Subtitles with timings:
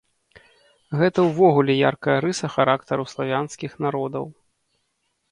[0.99, 4.25] Гэта ўвогуле яркая рыса характару славянскіх народаў.